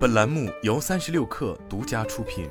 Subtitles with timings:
[0.00, 2.48] 本栏目由三十六氪独家出品。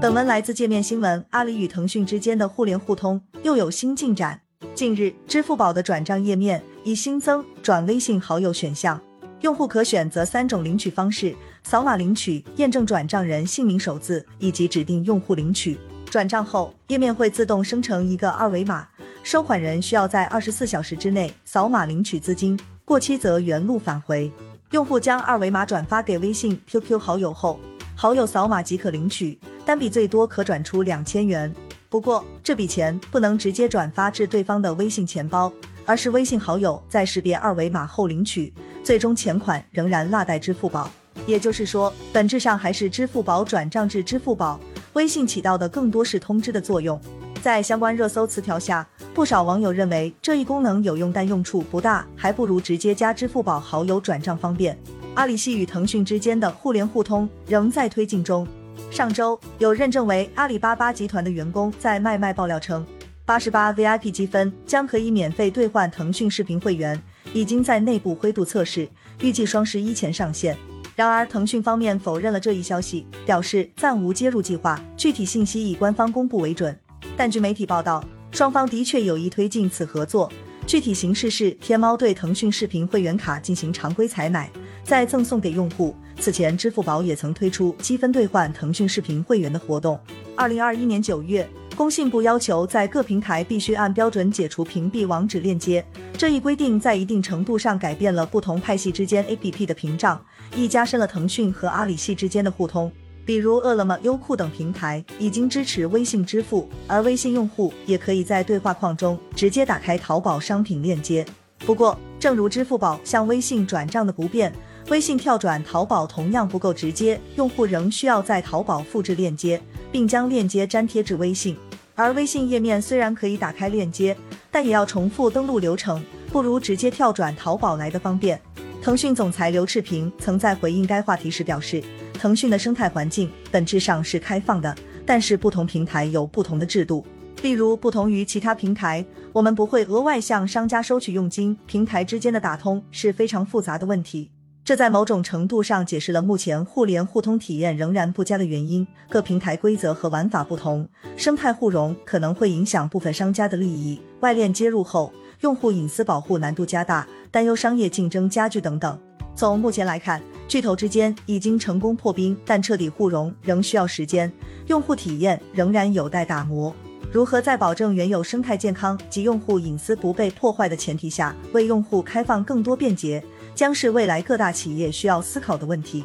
[0.00, 4.40] 本文来自界面新闻，阿里与腾讯之间的互联互通又有新进展。
[4.74, 8.98] 近日，支付宝的转账页面已新增转微信好友选项，
[9.42, 15.78] 用户可选择三种领取方式：扫码领取、验证转账人姓名首字以及指定用户领取。
[16.06, 18.88] 转账后，页面会自动生成一个二维码，
[19.24, 24.30] 收款人需要在二十四小时之内扫码领取资金，过期则原路返回。
[24.72, 27.58] 用户将二维码转发给微信、QQ 好友后，
[27.96, 31.50] 好友扫码即可领取，单笔最多可转出两千元。
[31.88, 35.50] 不过，这笔钱不能直接转发至对方的微信钱包，
[35.86, 40.90] 而是微信好友在识别二维码后领取，最终钱款仍然落在支付宝。
[41.26, 44.60] 也就是说，本质上还是支付宝转账至支付宝，
[44.92, 47.00] 微信起到的更多是通知的作用。
[47.44, 54.74] 在相关热搜词条下，不少网友认为这一功能有用，但用处不大，还不如直接加支付宝好友转账方便。
[55.12, 58.48] 阿里系与腾讯之间的互联互通仍在推进中。
[58.90, 62.82] 上周，有认证为阿里巴巴集团的员工在卖卖爆料称，
[63.26, 66.98] 八十八 VIP 积分将可以免费兑换腾讯视频会员，
[67.34, 68.88] 已经在内部灰度测试，
[69.20, 70.56] 预计双十一前上线。
[70.96, 76.74] 然而，腾讯方面否认了这一消息，表示暂无接入计划，具体信息以官方公布为准。
[77.16, 80.30] 但据媒体报道，双方的确有意推进此合作，
[80.66, 84.50] 具体形式是天猫对腾讯视频会员卡进行常规采买，
[84.82, 85.94] 再赠送给用户。
[86.18, 89.98] 此前，支付宝也曾推出积分兑换腾讯视频会员的活动。
[90.36, 95.84] 二零二一年九月，工信部要求在各平台必须按标准解除屏蔽网址链接，
[96.16, 100.24] 这一规定在一定程度上改变了不同派系之间 APP 的屏障，
[100.56, 102.90] 亦加深了腾讯和阿里系之间的互通。
[103.24, 111.24] 比如，饿了么、优酷等平台已经支持微信支付，而微信用户也可以在对话框中直接打开淘宝商品链接。
[111.60, 114.52] 不过，正如支付宝向微信转账的不便。
[114.90, 119.58] 微信跳转淘宝同样不够直接，用户仍需要在淘宝复制链接，
[119.90, 121.56] 并将链接粘贴至微信。
[121.94, 124.14] 而微信页面虽然可以打开链接，
[124.50, 128.38] 但也要重复登录流程，不如直接跳转淘宝来的方便。
[128.82, 131.82] 腾讯总裁刘炽平曾在回应该话题时表示，
[132.14, 137.04] 腾讯的生态环境本质上是开放的，但是不同平台有不同的制度。
[137.42, 144.30] 例如，不同于其他平台，我们不会额外向商家收取佣金，平台之间的打通是非常复杂的问题。
[144.64, 148.86] 这在某种程度上解释了目前互联互通体验仍然不佳的原因。
[149.10, 150.88] 各平台规则和玩法不同，
[151.18, 154.00] 生态互融可能会影响部分商家的利益。
[154.20, 158.98] 外链接入后，用户隐私保护难度加大，担忧商业竞争加剧等等。
[159.36, 160.22] 从目前来看，
[160.54, 164.32] 巨头之间已经成功破冰，但彻底互融仍需要时间，
[164.68, 166.72] 用户体验仍然有待打磨。
[167.10, 173.20] 如何在保证原有生态健康及用户隐私不被破坏的前提下，为用户开放更多便捷？
[173.52, 176.04] 将是未来各大企业需要思考的问题。